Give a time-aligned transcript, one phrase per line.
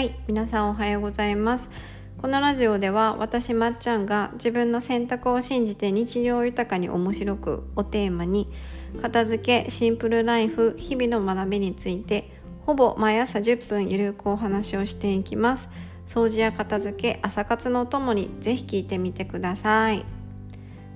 [0.00, 1.70] はい皆さんおはようございます。
[2.22, 8.48] このラジオでは私まっちゃんが自分の選択を信じて日常豊かに面白くをテーマに
[9.02, 12.32] 片付けシンプルライフ日々の学びについて
[12.64, 15.68] ほぼ毎朝10分ゆるくお話をしていきます。
[16.06, 20.06] 掃除や片付け朝活のお供にぜひ聞いてみてください。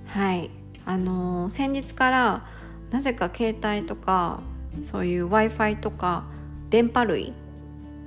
[0.07, 0.49] はい
[0.83, 2.45] あのー、先日から
[2.89, 4.39] なぜか携帯とか
[4.83, 6.23] そういう w i f i とか
[6.71, 7.44] 電波類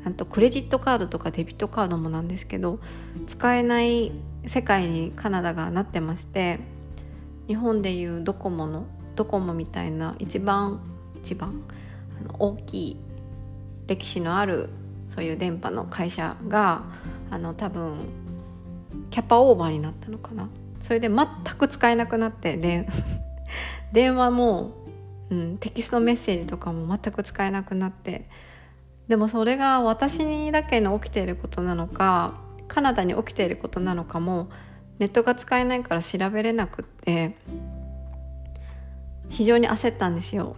[0.04, 2.78] あとクレジットカードとかデビットカードもなんですけど
[3.26, 4.12] 使えない
[4.46, 6.60] 世界にカナダがなってまして
[7.46, 10.80] 日本でいうドコモのドコモみたいな一番
[11.16, 11.62] 一番
[12.20, 12.96] あの大きい
[13.86, 14.68] 歴史のある
[15.08, 16.84] そういう電波の会社が
[17.30, 17.98] あの多分
[19.10, 20.48] キャパオーバーになったのかな。
[20.80, 21.26] それで全
[21.58, 22.88] く使えなくなってで
[23.92, 24.70] 電話も、
[25.30, 28.28] うん、テキストメッセージとかも全く使えなくなって
[29.08, 34.50] でもそれが私にだけに起きていることなのかカナダに起きていることなのかも
[34.98, 37.36] ネットが使えないから調べれなくって
[39.30, 40.56] 非常に焦ったんですよ。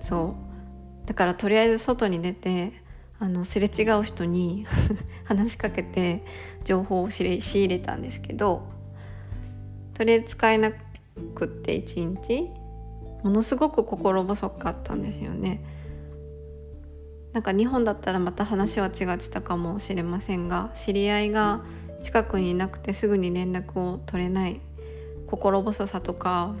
[0.00, 0.34] そ
[1.04, 1.08] う。
[1.08, 2.72] だからとりあえず外に出て
[3.18, 4.66] あのすれ違う人に
[5.24, 6.24] 話しかけて
[6.64, 8.66] 情報を仕入れたんですけど
[9.94, 10.72] とりあえず使えな
[11.34, 12.50] くって一日。
[13.22, 15.60] ものすごく心細かったんですよね。
[17.36, 21.60] なんか日本だったらまた話は違ってたかもしれませんが知り合いが
[22.00, 24.62] 近くにいなくてすぐに連絡を取れない
[25.26, 26.54] 心細さとか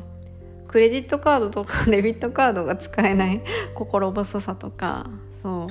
[0.68, 3.40] クレジットカードとか デビットカードが使えない
[3.74, 5.08] 心細さとか
[5.42, 5.68] そ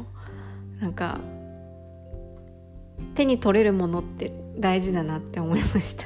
[0.79, 0.81] う。
[0.81, 1.19] なんか
[3.13, 6.05] 手に取れるものって大事だなって思いました。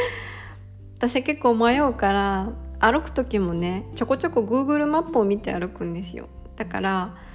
[0.96, 2.48] 私結構迷うから
[2.80, 6.28] 歩く時もねちょこちょこ Google マップを見て歩くんですよ。
[6.56, 7.26] だから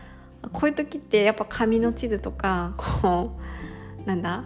[0.53, 3.37] こういう時ってやっぱ紙の地図とかこ
[4.03, 4.43] うなんだ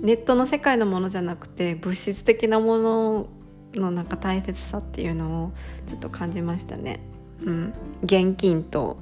[0.00, 3.26] ネットの世界のものじゃなくて物質的なもの
[3.74, 5.52] のなんか大切さっていうのを
[5.86, 7.00] ちょっと感じましたね。
[7.42, 8.98] うん、現金と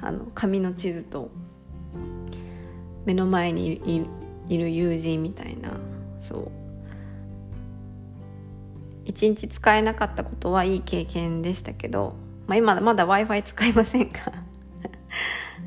[0.00, 1.30] あの紙の地図と
[3.04, 4.06] 目の前に
[4.48, 5.70] いる友人みたいな
[6.20, 6.50] そう。
[9.04, 12.14] 一日使えなかったことはいい経験でしたけど、
[12.46, 14.32] まあ、今まだ w i f i 使いませんか？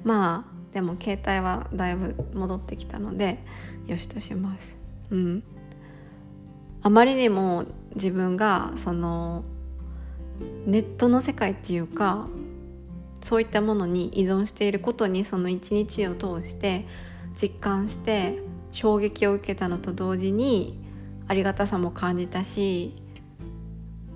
[0.03, 3.43] まあでも携帯はだいぶ戻ってきたので
[3.87, 4.75] よしとします。
[5.09, 5.43] うん。
[6.83, 7.65] あまりにも
[7.95, 9.43] 自分がその
[10.65, 12.27] ネットの世界っていうか
[13.21, 16.87] そういったものに依存していることにその一日を通して
[17.39, 18.41] 実感して
[18.71, 20.79] 衝撃を受けたのと同時に
[21.27, 22.95] ありがたさも感じたし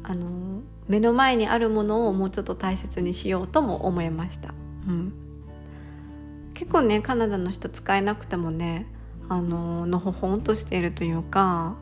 [0.03, 4.53] あの目の前にあるものをもうちょっと大切にしようとも思いました、
[4.87, 5.13] うん、
[6.55, 8.88] 結構ねカナダの人使えなくてもね
[9.29, 11.75] あののほほんとしているというか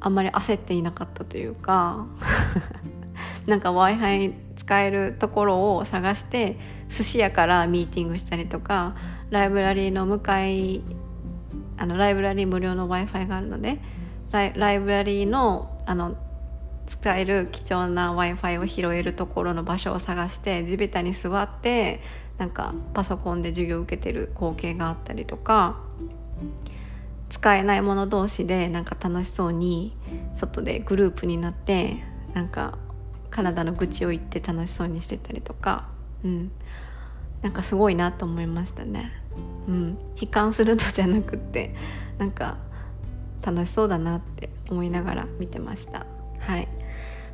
[0.00, 2.06] あんまり焦っていなかったというか
[3.46, 8.94] なんか w i f i 使えるところを探して寿司屋からミーティングしたりとか
[9.30, 10.82] ライブラリーの向かい
[11.78, 13.80] あのライブラリー無料の w i f i があるので
[14.32, 16.16] ライライブラリーのあの
[16.86, 22.00] 使える貴重な w i f i を拾えるところの場所を探して地べたに座って
[22.38, 25.80] なんかパソコンで授業を受けてる光景があったりとか
[27.30, 29.96] 使えないもの同士でなんか楽しそうに
[30.36, 32.02] 外でグループになって
[32.34, 32.78] なんか
[33.30, 35.88] カナダの愚痴を言って楽しそうにしてたりとか、
[36.24, 36.52] うん、
[37.40, 39.12] なんかすごいなと思いましたね。
[39.66, 41.74] うん、悲観するのじゃなくって
[42.18, 42.58] なんか
[43.40, 46.06] 楽しそうだなって思いながら見てました。
[46.42, 46.68] はい。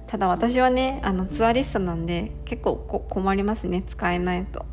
[0.07, 4.65] ただ私はねあのツアリストなんで結構困りますね使えないと。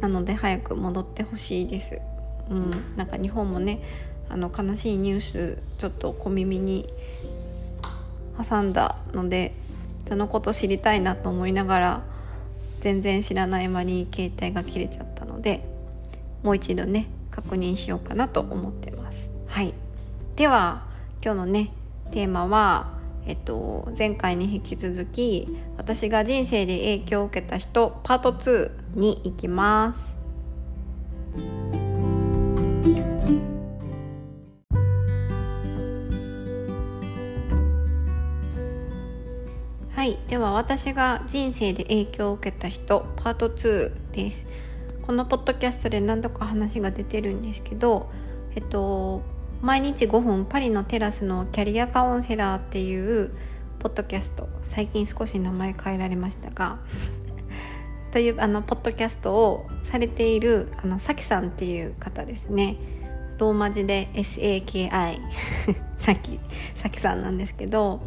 [0.00, 2.00] なので早く戻ってほしいです。
[2.50, 2.96] うん。
[2.96, 3.82] なんか日本もね
[4.28, 6.86] あの悲しいニュースちょっと小耳に
[8.48, 9.54] 挟んだので
[10.08, 12.02] そのこと知りたいなと思いながら
[12.80, 15.62] 全然知らない間に携帯が切れちゃったので
[16.42, 19.28] もう一度ね確認しようかなと思ってます。
[19.46, 19.74] はい。
[20.36, 20.86] では
[21.22, 21.72] 今日のね
[22.10, 30.10] テーマは、えっと、前回に引き続き私が人生で影響を受けた人パート2に行きます。
[39.94, 44.46] はい、では私が人生で影響を受けた人パート2です。
[45.02, 48.10] このポッドキャストで何度か話が出てるんですけど、
[48.54, 49.22] えっと
[49.62, 53.30] 毎日5分パリのテラスのキャリアカウンセラーっていう
[53.78, 56.78] ポッドキャスト最近少し名前変えられましたが
[58.10, 62.76] というあのポッドキャストをされているあのさきさんっていう方ですね。
[63.38, 65.18] ローマ字で SAKI
[65.96, 66.38] さき
[66.74, 68.00] さきさんなんですけど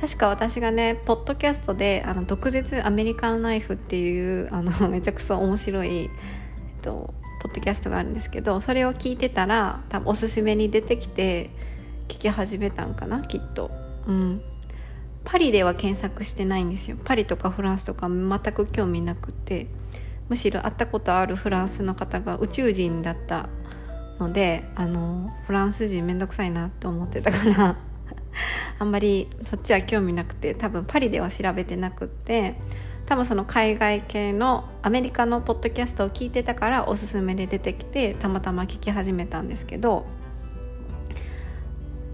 [0.00, 6.10] 確か私がねポッドキャストであの毒舌アメリカンナイフっていうあの めちゃくちゃ面白い、えっ
[6.82, 11.50] と、ポッドキャストがあるんですけどそれを聞いてたら多分おすすめに出てきて
[12.08, 13.70] 聞き始めたんかなきっと。
[14.06, 14.40] うん。
[15.24, 16.96] パリでは検索してないんですよ。
[17.04, 19.66] パリとかフランスとか全く興味なくて。
[20.28, 23.48] むしろ会ったことあるフランスの方が宇宙人だった
[24.18, 27.76] のであのフランス人めんどくさいなと思ってたから
[28.78, 32.58] あんまりそっちは興味なくて多分パリでは調べてなくって
[33.06, 40.06] 多分その海外系のアメリカのポッドキャストを聞いてたからおすすめで出てきてたまたま聞き始めたんですけど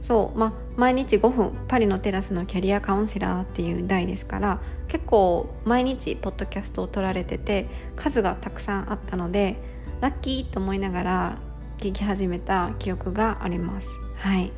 [0.03, 7.67] そうまあ毎日5分パリのテラスのキャリアカウンセラーっていう題ですから結構毎日ポッドキャストを撮られてて
[7.97, 9.57] 数がたくさんあったので
[10.01, 11.39] ラッキーと思いながら
[11.79, 13.89] 聞き始めた記憶があります。
[14.17, 14.53] はい。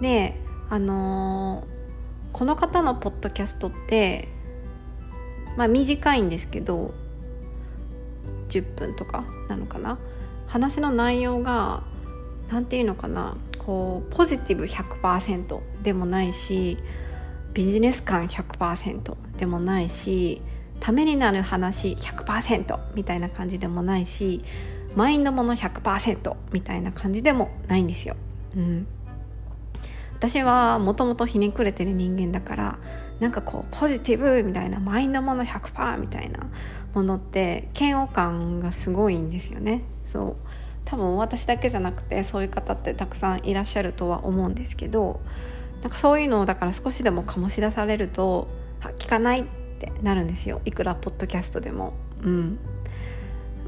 [0.00, 1.64] であのー、
[2.32, 4.28] この方のポッドキャストって
[5.56, 6.92] まあ短いんですけど
[8.48, 9.98] 10分とかなのかな。
[10.46, 11.82] 話の内容が
[12.50, 13.36] 何て言うのかな。
[13.58, 16.76] こうポジティブ100%でもないし
[17.54, 20.42] ビジネス感100%でもないし
[20.80, 24.42] ためになる話100%みたいな感じでもないし
[24.94, 28.16] マインドもの100%みたいな感じでもないんですよ。
[28.54, 28.86] うん、
[30.18, 32.78] 私はもともとひねくれてる人間だから
[33.20, 36.46] なんかこうポジティブみたいなマインドもの100%みたいな
[36.94, 39.82] ものって嫌悪感がすごいんですよね。
[40.04, 40.36] そう。
[40.84, 45.20] 多分私だけじゃなくてそういう方ってたくさんいらっしゃるとは思うんですけど
[45.82, 48.48] なんかそういうのをだから少しでも醸し出されると
[48.98, 49.44] 聞かないっ
[49.78, 50.60] てなるんですよ。
[50.64, 51.94] いくらポッドキャストでも。
[52.22, 52.58] うん。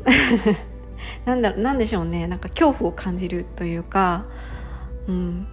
[1.24, 2.26] なんだなんでしょうね。
[2.26, 4.26] なんか恐怖を感じるというか、
[5.08, 5.46] うん、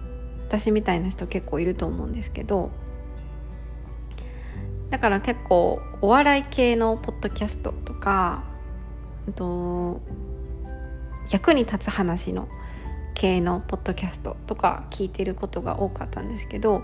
[0.48, 2.70] 私みたいな人結構いると思うんですけど
[4.90, 8.44] だから結構お笑い系のポッドキャストとか
[9.34, 10.00] と
[11.30, 12.48] 役に立つ話の
[13.14, 16.82] 系のポッドキャストとか聞いてることが多かったんですけど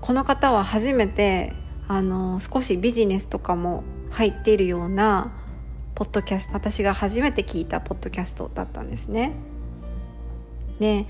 [0.00, 1.52] この方は初めて
[1.86, 5.32] あの少しビジネスとかも入っているような
[5.94, 9.32] ポッドキャスト私が初めて聞いたポッドキャストだったんですね。
[10.78, 11.06] で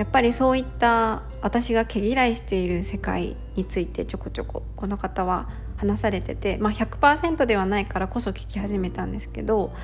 [0.00, 9.74] やっぱりそういった私が毛嫌いしている世界についてちょこちょここの方は話されてて、まあ、100%ではないからこそ聞き始めたんですけど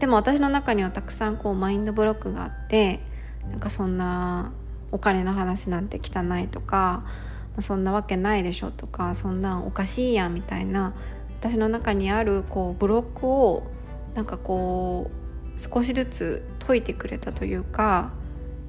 [0.00, 2.98] でも私の中にはたくさんこうマインドブロックがあって
[3.48, 4.52] なんかそんな
[4.90, 7.04] お金の話なんて汚いとか
[7.60, 10.92] そんなわけないでしょとかそんなんおかしいやんみたいな
[11.38, 13.62] 私の中にあるこうブロックを
[14.16, 18.18] なんかこう少しずつ解いてくれたというか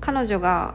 [0.02, 0.74] 彼女が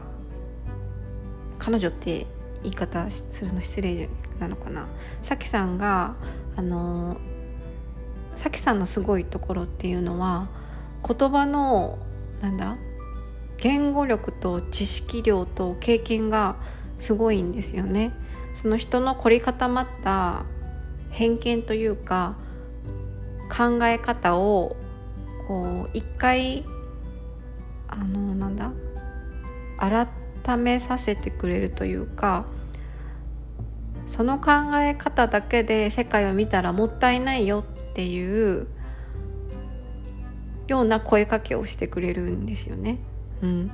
[1.59, 2.25] 彼女って
[2.63, 4.09] 言い方するの失礼
[4.39, 4.87] なのかな
[5.21, 6.15] さきさんが
[6.55, 7.17] あの
[8.35, 10.47] さきさんのすごいところっていうのは
[11.07, 11.99] 言葉の
[12.41, 12.77] なんだ
[13.57, 16.55] 言語力と知識量と経験が
[16.99, 18.11] すごいんですよね。
[18.53, 20.45] その人の凝り固まった
[21.11, 22.35] 偏見というか
[23.49, 24.75] 考え方を
[25.47, 26.65] こう一回
[27.87, 28.55] あのなん
[29.77, 32.45] 改めさせてくれるというか
[34.05, 38.67] その考え方だけで世界を見たらもったいないよっていう
[40.67, 42.99] ような声かけをしてくれるんですよね。
[43.41, 43.71] うん、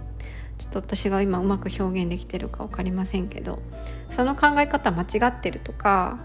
[0.57, 3.59] ちょっと私が今うまく表現できてるか分かりませんけど
[4.09, 6.19] その考え方間違ってるとか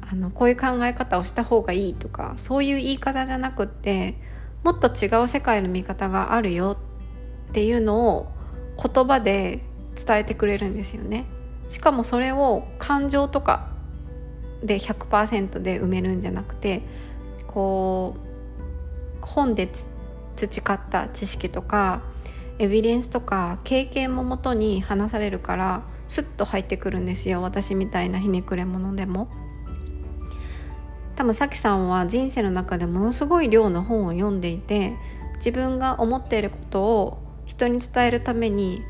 [0.00, 4.14] あのこういう考え方をした方がいいとかそういう言い方じゃなくって
[4.64, 6.76] もっと違う世界の見方があるよ
[7.52, 8.32] っていうのを
[8.82, 9.60] 言葉で
[9.94, 11.26] 伝えてくれるんですよね。
[11.68, 13.68] しかもそれを感情とか
[14.62, 16.80] で100%で埋めるんじゃなくて
[17.46, 19.68] こう本で
[20.34, 22.00] 培った知識とか
[22.58, 29.28] エビデンスとか経験ももとに話されるからスッと入ってくるんですよ私みたいなひねくれ者でも。
[31.16, 34.94] 多分さきさんは人生の中でものすごい量の本を読んでいて
[35.36, 38.82] 自分が思っていることを人に伝えるために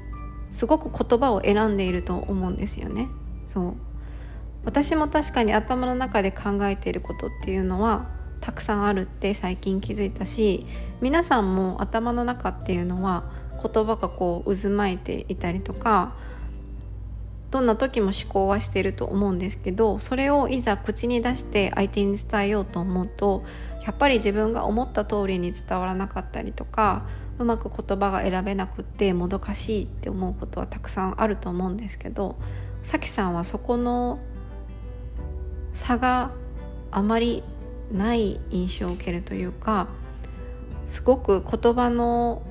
[0.50, 3.08] すごく言葉を選んでいると思うんですよね。
[3.52, 3.74] そう。
[4.64, 8.08] 私も確かに頭の中で考えていることっていうのは
[8.40, 10.66] たくさんあるって最近気づいたし
[11.00, 13.24] 皆さんも頭の中っていうのは
[13.62, 16.16] 言葉がこう渦巻いていたりとか
[17.50, 23.44] どんな時も思考はしてると思うんですけどそれをいざ口に出して相手に伝えようと思うと
[23.84, 27.06] やっぱり自分が思った通りに伝わらなかったりとか
[27.38, 32.36] うまく言葉が選べなくってもどかしいって思うことはたくさんあると思うんですけど
[32.82, 34.18] さきさんはそこの
[35.72, 36.30] 差が
[36.90, 37.42] あまり
[37.92, 39.88] ない印象を受けるというか
[40.86, 42.42] すごく言葉の、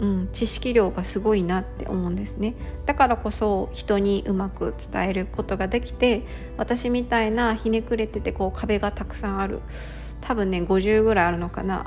[0.00, 2.54] うん、知識量がすごいなって思うんですね。
[2.84, 6.22] だからこそ人にうまく伝えることができて
[6.58, 9.60] 私みたいなひねくれててこう壁がたくさんある。
[10.20, 11.86] 多分ね50ぐらいあるのかな。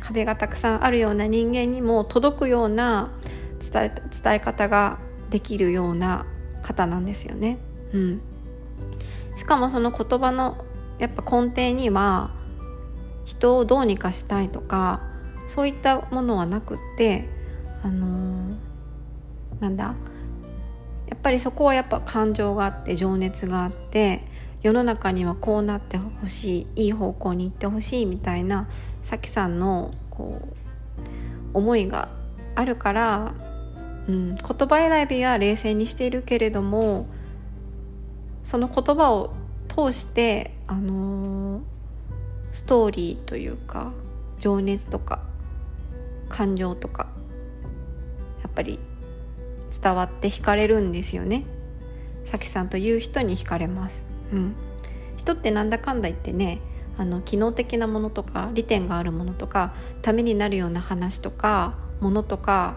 [0.00, 3.10] 壁がたくさんあるような人間にも届くような
[3.60, 4.98] 伝え伝え方が
[5.30, 6.26] できるような
[6.62, 7.58] 方なんですよね。
[7.92, 8.20] うん、
[9.36, 10.64] しかもその言葉の
[10.98, 12.30] やっぱ根底には
[13.24, 15.00] 人をどうにかしたいとか
[15.48, 17.28] そういったものはなくって
[17.82, 19.94] あのー、なんだ
[21.08, 24.22] やっぱりそこはやっぱ感情があって情熱があって
[24.62, 28.68] 世の中にはこうなってほしいいい方向に行ってほしいみたいな
[29.02, 32.10] さきさんのこう思いが
[32.54, 33.34] あるから、
[34.08, 37.06] うん、言葉選びは冷静にしているけれども
[38.44, 39.34] その言葉を
[39.68, 41.62] 通してあのー、
[42.52, 43.92] ストーリーというか
[44.38, 45.20] 情熱とか
[46.28, 47.08] 感情とか
[48.42, 48.78] やっぱり
[49.82, 51.44] 伝わって惹かれるんですよね。
[52.24, 54.11] さきさんという人に惹かれます。
[54.32, 54.54] うん、
[55.16, 56.60] 人ってなんだかんだ言ってね
[56.98, 62.76] あの機能的なものとか利点があるものとかためになるような話とかものとか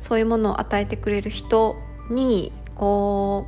[0.00, 1.76] そういうものを与えてくれる人
[2.10, 3.46] にこ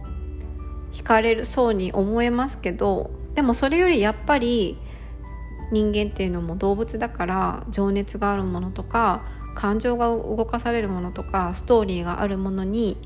[0.92, 4.78] う惹かれるそうに思えますけどでもそれよりやっぱり
[5.72, 9.24] 人間っていうのも動物だから情熱があるものとか
[9.54, 12.98] 感情が動かされるものとかストーリーがあるものに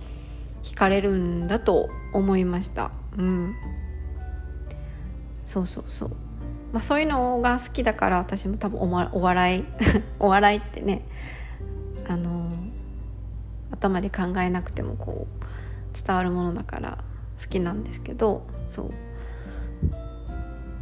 [0.62, 2.90] 惹かれるんだと思いました。
[3.16, 3.54] うん
[5.46, 6.10] そうそうそう、
[6.72, 9.64] まあ、そういうのが好きだから私も多分お,、ま、お笑い
[10.20, 11.06] お笑いってね
[12.06, 12.50] あの
[13.70, 16.98] 頭で考えなくてもこう伝わるものだから
[17.40, 18.90] 好きなんですけどそう。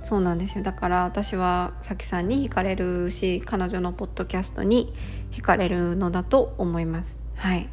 [0.05, 0.63] そうなんですよ。
[0.63, 4.93] だから私はさきさんに惹かれるし彼女のポッドキャストに
[5.31, 7.19] 惹かれるのだと思います。
[7.37, 7.69] はい。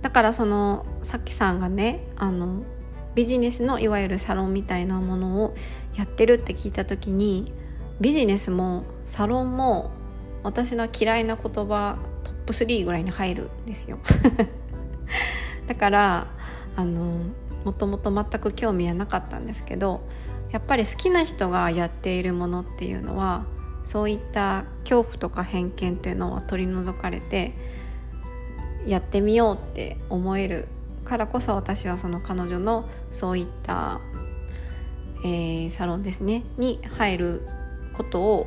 [0.00, 2.62] だからそのさきさんがねあの
[3.14, 5.54] ビジネスのいわゆるサロンみたいなものを
[5.94, 7.52] やってるって聞いた時に
[8.00, 9.90] ビジネスもサロンも
[10.42, 13.98] 私の嫌いな言葉トップ3ぐらいに入るんですよ。
[15.68, 16.26] だから
[16.76, 17.20] あの
[17.64, 20.00] もともと全く興味はなかったんですけど
[20.50, 23.44] やっぱり好きな人がやっているものっていうのは
[23.84, 27.52] そういった恐怖とか偏見っていうのは取り除かれて
[28.86, 30.66] やってみようって思える
[31.04, 34.00] からこそ私はその彼女のそういった、
[35.24, 37.42] えー、サロンですねに入る
[37.92, 38.46] ことを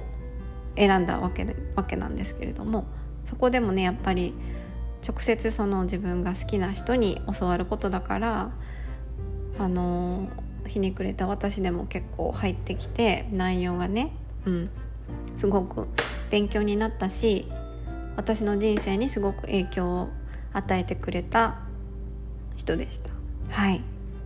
[0.76, 1.46] 選んだわけ
[1.76, 2.86] わけなんですけれども
[3.24, 4.34] そこでもねやっぱり
[5.08, 8.52] 直接その自分が好きな人に教わることだから
[9.58, 10.28] あの
[10.68, 14.12] ひねくれた私でも結構入ってきて内容がね、
[14.46, 14.70] うん、
[15.36, 15.88] すごく
[16.32, 17.48] 勉強になったし
[18.18, 20.10] 私の人生にすごく影響を
[20.54, 21.60] 与えてくれた
[22.58, 23.10] 人でした。
[23.50, 23.82] はい。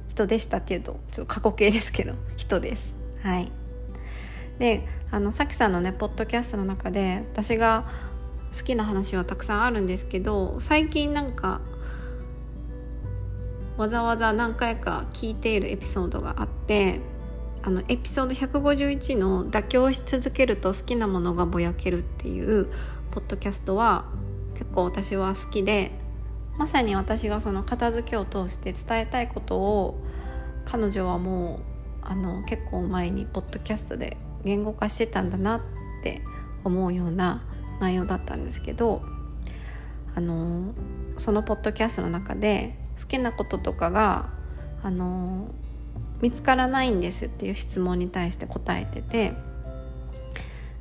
[0.10, 2.94] 人でしたっていうとちょっと過去形ですけど人です。
[3.24, 3.52] はい。
[4.60, 7.90] であのさきさんのねポッドキャストの中で私が
[8.56, 11.62] 好きな話はたくさんあるんですけど最近なんか
[13.78, 17.00] わざわざ何回か聞いているエピソードがあって
[17.64, 22.68] あのエピソード151の「妥協し続けると好きなものがぼやける」っていう
[23.12, 24.06] ポッドキャストは
[24.54, 25.92] 結構私は好きで
[26.60, 29.98] まさに私がその片付けを通して伝えたいことを
[30.66, 31.62] 彼女はも
[32.04, 35.62] うあの結構前にポッドキャストで言語化してたんだなっ
[36.04, 36.22] て
[36.66, 37.46] 思うような
[37.80, 39.02] 内容だったんですけど
[40.16, 40.74] あの
[41.18, 44.30] そのポッドキャストの中で好きなこととかが
[44.84, 45.48] あの
[46.22, 49.32] 見つからないんですっていう質問に対して答えてて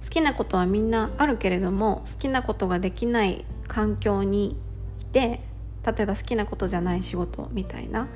[0.03, 4.57] 好きなことはみんなあるけれども好きなことができない環境に
[5.01, 5.47] いて
[5.93, 8.09] 例えば好きなことじゃない仕事みたいな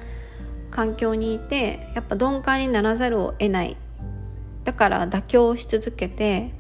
[0.71, 3.77] 環境にいてやっぱ鈍感にならざるを得ない。
[4.65, 6.53] だから妥協し続けて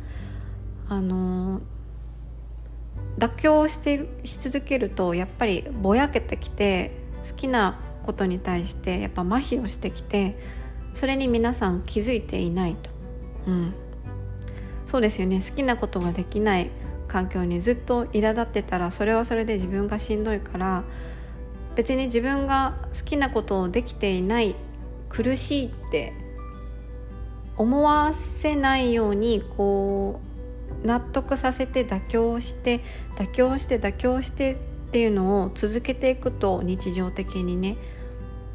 [0.89, 1.61] あの
[3.19, 6.91] 妥協してし続けるとやっぱりぼやけてきて
[7.29, 10.37] 好きなことに対してやっぱ麻痺をしてきて
[10.95, 12.91] それに皆さん気づいていないと、
[13.47, 13.75] うん、
[14.87, 15.41] そうですよね。
[15.41, 16.71] 好きなことができない。
[17.13, 20.83] 環境にずっと苛立ってたらそれはそれで自分がしんどいから
[21.77, 24.55] 別に自分が好きなことをできていない
[25.11, 26.15] 苦しいって
[27.59, 30.21] 思わせないようにこ
[30.83, 32.81] う納得させて妥協して
[33.17, 34.57] 妥協して妥協してっ
[34.91, 37.77] ていうのを続けていくと日常的にね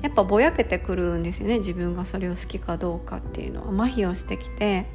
[0.02, 3.86] やっぱぼやけてくるんですよね自分がそれを好きかどうかっていうのは。
[3.86, 4.88] 麻痺をしてきて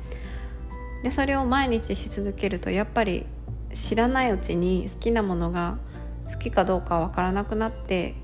[1.04, 3.26] でそれを毎日し続けるとやっぱり
[3.72, 5.78] 知らないうちに好きなものが
[6.30, 8.14] 好きかどうかわからなくなって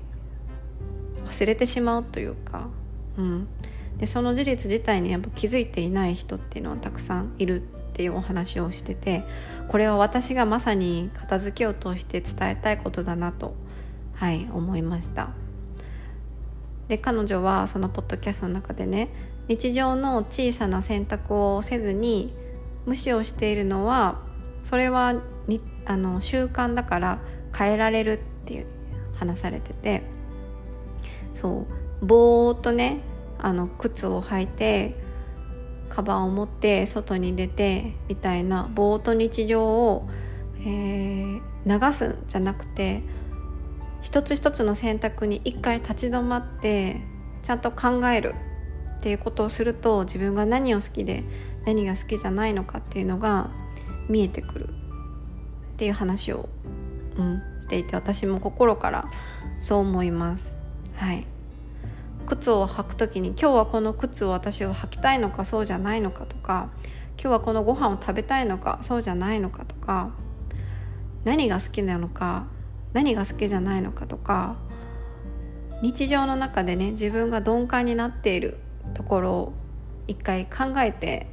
[1.25, 2.67] 忘れてしまうというか、
[3.17, 3.47] うん、
[3.97, 9.23] でその事実自体にやっぱ気づいていない人っていうのはたくさんいるっていうお話をしてて
[9.67, 13.53] これは私がまさに片付けを通して伝えたいことだなと
[14.13, 15.29] はい思いました。
[16.87, 19.09] で彼女はそのポッドキャストの中でね
[19.47, 22.33] 日常の小さな選択をせずに
[22.85, 24.19] 無視をしているのは
[24.63, 25.15] それは
[25.47, 27.19] にあの習慣だから
[27.57, 28.65] 変えられるっていう
[29.15, 30.03] 話されてて。
[31.33, 32.05] そう。
[32.05, 33.01] ぼーっとね
[33.37, 34.95] あの靴を履いて
[35.89, 40.09] カバンを持って外に出てみたいなぼーっと日常を、
[40.59, 43.01] えー、流すんじゃなくて
[44.01, 47.01] 一つ一つの選択に一回立ち止まって
[47.43, 48.35] ちゃんと考える
[48.97, 51.23] っていうことをすると自分が何を好きで
[51.65, 53.49] 何が好きじゃないのかっていうのが
[54.09, 54.69] 見えてくる。
[54.69, 56.49] っていう話を、
[57.17, 59.05] うん、していて私も心から
[59.61, 60.55] そう思います。
[60.95, 61.25] はい。
[62.29, 66.69] 靴を履く時に今日はこの靴を私は履きたいのかそうじゃないのかとか
[67.19, 70.11] 今日はこのご飯を食べたいのかそうじゃないのかとか
[71.25, 72.45] 何が好きなのか
[72.93, 74.57] 何が好きじゃないのかとか
[75.81, 78.57] 日常の中でね自分が鈍感になっている
[78.93, 79.53] ところを
[80.07, 81.27] 一回考えて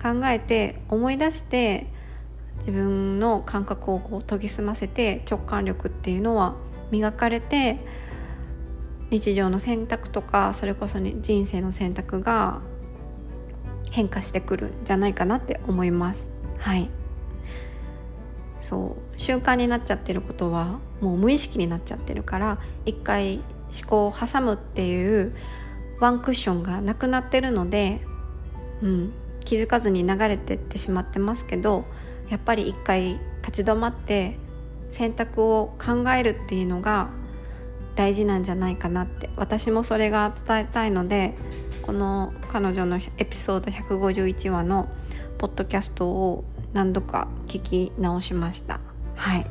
[0.00, 1.86] 考えて思い出して
[2.60, 6.54] 自分の感覚をこう研ぎ澄ませて直感力っていうのは
[6.90, 7.78] 磨かれて
[9.10, 12.60] 日常の選択とかそれこそ、ね、人生の選択が
[13.90, 16.26] 変化してくるんじゃないかなって思います。
[16.58, 16.88] はい。
[18.58, 19.20] そう。
[19.20, 23.36] 習慣になっちゃってることはもう無意識になっちゃってるから一回
[23.72, 25.34] 思考を挟むっていう
[26.00, 28.00] ワンクッションがなくなってるので、
[28.82, 29.12] うん、
[29.44, 31.84] 気づかずに流れてってしまってますけど
[32.30, 34.36] やっぱり一回立ち止まって
[34.90, 37.10] 選択を考えるっていうのが
[37.96, 41.34] 大事なんじゃないかなって私もそれが伝えたいので
[41.82, 44.88] この彼女のエピソード151話の
[45.38, 48.80] ポッドキャストを何度か聞き直しました。
[49.14, 49.46] はい。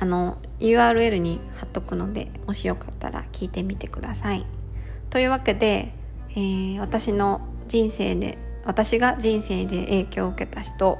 [0.00, 4.44] あの URL に貼っとくのでもしよかったら聞いてみてください。
[5.08, 5.94] というわけで、
[6.30, 8.36] えー、私の人生で
[8.66, 10.98] 私が人生で影響を受けた人。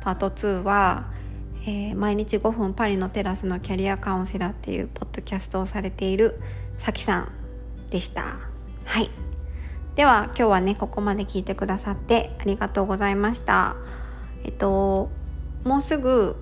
[0.00, 1.06] パート2は、
[1.66, 6.38] えー、毎日5分パリのテラスのキャリアカウンセラーっていうポッドキャストをされている
[6.78, 7.32] さきさん
[7.90, 8.36] でした。
[8.84, 9.10] はい。
[9.96, 13.74] では今日はねここまで聞いてくださってありがとうございました。
[14.44, 15.10] えっと
[15.64, 16.36] もうすぐ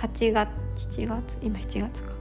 [0.00, 2.12] 8月7月今7月か。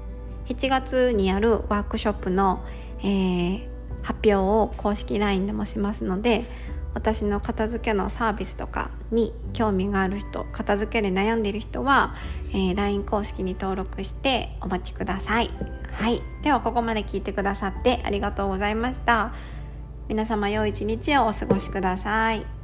[0.47, 2.63] 7月にあるワークショップの、
[2.99, 3.67] えー、
[4.03, 6.45] 発表を公式 LINE でもしますので
[6.95, 12.15] 私の片付けのサービスとかに興味がある人片付けで悩んでいる人は、
[12.51, 15.51] えー、LINE 公式に登録してお待ちください。
[15.91, 16.21] はい。
[16.41, 19.34] ではここまで聞いてくださってありがとうございました。
[20.08, 22.54] 皆様良い一日をお過ごしください。